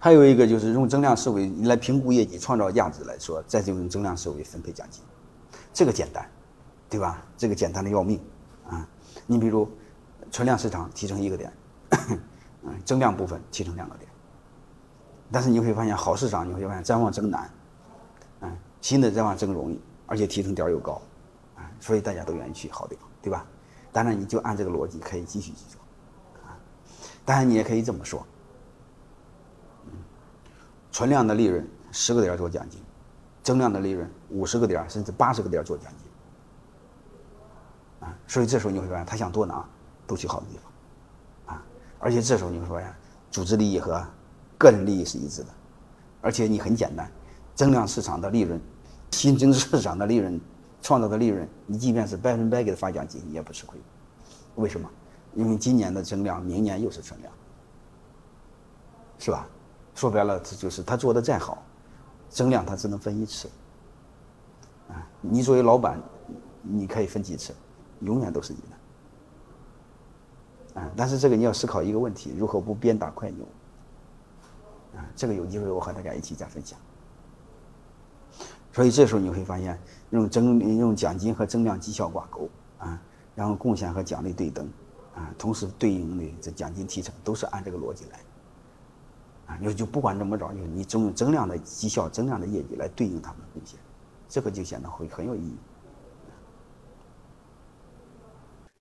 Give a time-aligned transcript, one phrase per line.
[0.00, 5.02] 还有一个就是用增量思维来评估业绩、创造价值来说，再就用增量思维分配奖金，
[5.72, 6.24] 这个简单，
[6.88, 7.24] 对吧？
[7.36, 8.20] 这个简单的要命
[8.68, 8.88] 啊！
[9.26, 9.68] 你比如
[10.30, 11.52] 存量市场提成一个点，
[12.62, 14.08] 嗯， 增量部分提成两个点，
[15.32, 17.50] 但是你会发现好市场你会发现再往增难，
[18.42, 21.02] 嗯，新的再往增容易，而且提成点又高，
[21.56, 23.44] 啊，所以大家都愿意去好地方，对吧？
[23.90, 25.80] 当然你就按这个逻辑可以继续去做，
[26.46, 26.54] 啊，
[27.24, 28.24] 当然你也可以这么说。
[30.98, 32.82] 存量的利润十个点做奖金，
[33.44, 36.10] 增量的利润五十个点甚至八十个点做奖金，
[38.08, 39.64] 啊，所以这时候你会发现他想多拿，
[40.08, 41.62] 都去好的地方，啊，
[42.00, 42.92] 而且这时候你会发现
[43.30, 44.04] 组织利益和
[44.58, 45.50] 个人利益是一致的，
[46.20, 47.08] 而且你很简单，
[47.54, 48.60] 增量市场的利润，
[49.12, 50.40] 新增市场的利润
[50.82, 53.78] 创造的利润，你即便是百分百给他发奖金，你也不吃亏，
[54.56, 54.90] 为什么？
[55.34, 57.32] 因为今年的增量，明年又是存量，
[59.20, 59.46] 是吧？
[59.98, 61.60] 说白了，这就是他做的再好，
[62.28, 63.48] 增量他只能分一次。
[64.88, 66.00] 啊，你作为老板，
[66.62, 67.52] 你可以分几次，
[68.02, 70.80] 永远都是你的。
[70.80, 73.44] 啊，但是这个你要思考一个问题：如何不鞭打快牛？
[74.94, 76.78] 啊，这个有机会我和大家一起再分享。
[78.72, 79.76] 所以这时候你会发现，
[80.10, 83.02] 用增用奖金和增量绩效挂钩啊，
[83.34, 84.64] 然后贡献和奖励对等
[85.16, 88.20] 啊，同时对应的这奖金提成都是按这个逻辑来。
[89.48, 93.80] 啊，你就不管怎么着，就你总用增量的绩效、增量的业绩来对应他们的贡献，
[94.28, 95.56] 这个就显得会很有意义。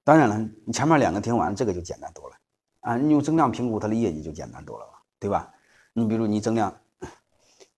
[0.03, 2.35] 当然了，你前面两个听完，这个就简单多了。
[2.81, 5.51] 啊，你用增量评估它的业绩就简单多了吧，对吧？
[5.93, 6.73] 你比如你增量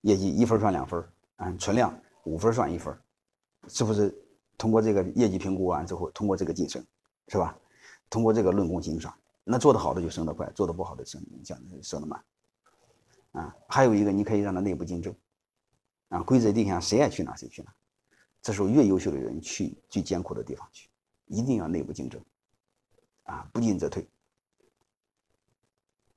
[0.02, 1.04] 业绩一分算两分，
[1.38, 1.95] 啊，存量
[2.26, 2.95] 五分算一分，
[3.67, 4.14] 是不是？
[4.58, 6.84] 通过这个业绩评估完之后，通过这个晋升，
[7.30, 7.58] 是吧？
[8.10, 12.22] 通过这个论功行赏，那做得好的就升得快，做得不好的升降升得慢。
[13.40, 15.16] 啊，还有一个，你可以让他内部竞争，
[16.09, 17.73] 啊，规则定下，谁爱去哪谁去哪，
[18.42, 20.89] 这时候越优秀的人去最艰苦的地方去，
[21.27, 22.22] 一定要内部竞争，
[23.23, 24.05] 啊，不进则退，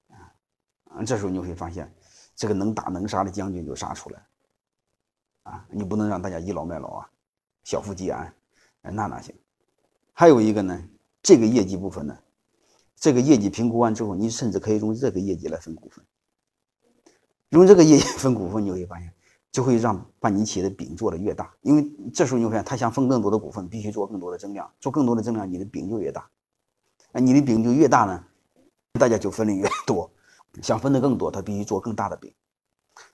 [0.09, 1.95] 啊，这时候你会发现，
[2.35, 4.27] 这个能打能杀的将军就杀出来，
[5.45, 7.11] 啊，你不能让大家倚老卖老啊，
[7.63, 8.35] 小富即安，
[8.81, 9.33] 那哪行？
[10.13, 10.89] 还有一个呢，
[11.23, 12.19] 这个业绩部分呢，
[12.97, 16.05] 这个业绩评估完之后，你甚至可以用这个业绩来分股份。
[17.53, 19.13] 用这个业绩分股份，你会发现，
[19.51, 21.53] 就会让把你企业的饼做得越大。
[21.61, 26.27] 因为这时候你会发现，他想分更多的股份，必须做更多的增量，做更多的增量，你的饼就越大。
[27.13, 28.25] 啊，你的饼就越大呢，
[28.99, 30.11] 大家就分的越多。
[30.63, 32.33] 想分的更多，他必须做更大的饼。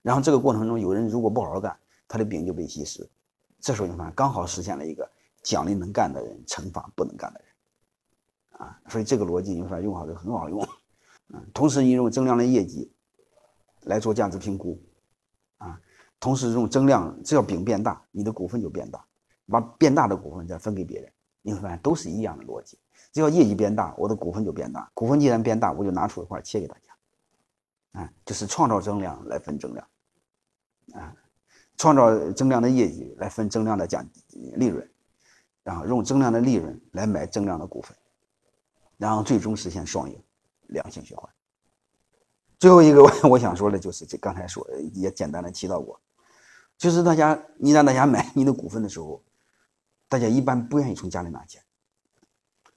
[0.03, 1.77] 然后这个过程中，有人如果不好好干，
[2.07, 3.09] 他的饼就被稀释。
[3.61, 5.11] 这时候你发现，刚好实现了一个
[5.43, 8.61] 奖励能干的人，惩罚不能干的人。
[8.69, 10.65] 啊，所以这个逻辑你发现用好就很好用。
[11.35, 12.89] 嗯，同时你用增量的业绩。
[13.89, 14.79] 来做价值评估，
[15.57, 15.81] 啊，
[16.21, 19.03] 同时用增量，只要饼变大，你的股份就变大，
[19.47, 21.11] 把变大的股份再分给别人，
[21.41, 22.79] 你会发现都是一样的逻辑。
[23.13, 29.89] 只要业绩变大，我的股份就变大，股份既然变大，我就拿出一块切给大家，啊，就是创造增量来分增量，
[30.93, 31.17] 啊，
[31.79, 34.07] 创造增量的业绩来分增量的奖
[34.57, 34.87] 利润，
[35.63, 37.97] 然后用增量的利润来买增量的股份，
[38.99, 40.23] 然后最终实现双赢，
[40.67, 41.33] 良性循环。
[42.59, 46.01] 最后一个我 我想说的就是这刚才说也简单的提到过，
[46.77, 49.23] 就是大家你让大家买 你的股份的时候，
[50.09, 51.63] 大家一般不愿意从家里拿钱。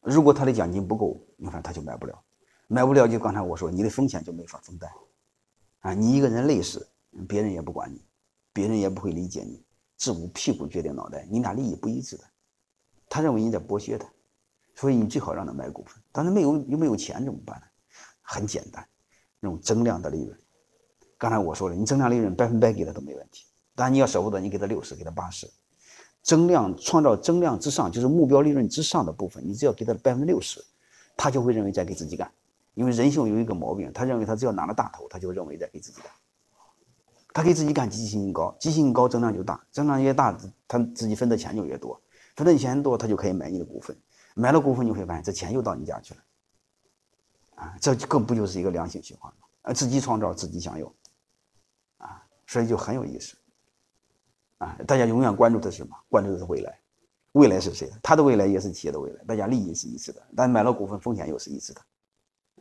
[0.01, 2.23] 如果他的奖金不够，你看他就买不了，
[2.67, 4.89] 买不了就刚才我说你的风险就没法分担，
[5.79, 6.87] 啊，你一个人累死，
[7.27, 8.03] 别人也不管你，
[8.53, 9.63] 别人也不会理解你，
[9.97, 12.23] 自古屁股决定脑袋，你俩利益不一致的，
[13.09, 14.07] 他认为你在剥削他，
[14.75, 16.01] 所以你最好让他买股份。
[16.11, 17.65] 但是没有又没有钱怎么办呢？
[18.21, 18.87] 很简单。
[19.41, 20.37] 那种增量的利润，
[21.17, 23.43] 刚才我说了，你增量利润百分百给他都没问题，
[23.75, 25.49] 但你要舍不得，你给他六十，给他八十，
[26.21, 30.63] 增量创造增量之上，就是目标利润之上的部分，你只要给他百分之六十，
[31.17, 32.31] 他就会认为在给自己干，
[32.75, 36.11] 因为人性有一个毛病，他认为他只要拿了大头，他就认为在给自己干，
[37.33, 40.37] 他给自己干积极性高，积极性高增量就大，增量越大，
[40.67, 41.99] 他自己分的钱就越多，
[42.35, 43.97] 分的钱多，他就可以买你的股份，
[44.35, 46.19] 买了股份你会发现这钱又到你家去了。
[47.61, 49.47] 啊，这更不就是一个良性循环吗？
[49.61, 50.91] 啊，自己创造，自己享有，
[51.97, 53.37] 啊，所以就很有意思，
[54.57, 55.95] 啊，大家永远关注的是什么？
[56.09, 56.79] 关注的是未来，
[57.33, 57.87] 未来是谁？
[58.01, 61.81] 他的未来也是企业的未来，大家利益是一致的，但买了股份，风险又是一致的，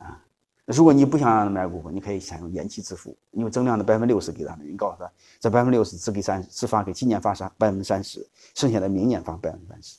[0.05, 0.23] 啊，
[0.65, 8.23] 如果你不想让他买股份，你可以采用延期支付，你用增量的百分之六十给他们，你告诉他，这百分之六十只给三，只发给今年发三百分之三十，
[8.53, 9.97] 剩下的明年发百分之三十，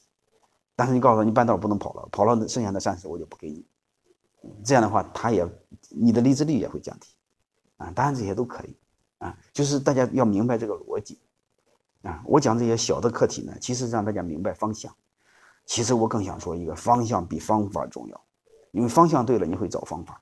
[0.77, 3.67] 但是你告诉他，你半道不能跑了，跑了剩下的三十我就不给你。
[4.65, 5.47] 这样的话，他也，
[5.91, 7.09] 你的离职率也会降低，
[7.77, 8.77] 啊，当然这些都可以
[9.19, 11.19] 啊，就是大家要明白这个逻辑
[12.03, 12.23] 啊。
[12.25, 14.95] 我讲这些小的课题呢，其实让大家明白方向。
[15.65, 18.21] 其实我更想说一个方向比方法重要，
[18.73, 20.21] 因为方向对了，你会找方法。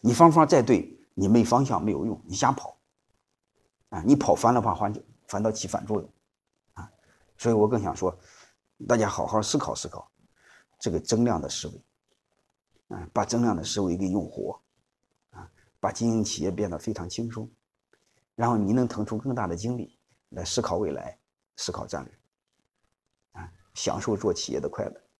[0.00, 2.76] 你方法再对，你没方向没有用，你瞎跑
[3.88, 4.94] 啊，你跑反了话，反
[5.26, 6.08] 反倒起反作用
[6.74, 6.88] 啊。
[7.36, 8.16] 所以我更想说，
[8.86, 10.08] 大家好好思考思考
[10.78, 11.74] 这个增量的思维。
[12.88, 14.60] 啊，把增量的思维给用活，
[15.30, 15.50] 啊，
[15.80, 17.50] 把经营企业变得非常轻松，
[18.34, 19.98] 然后你能腾出更大的精力
[20.30, 21.18] 来思考未来，
[21.56, 22.14] 思考战略，
[23.32, 25.05] 啊，享受做企业的快乐。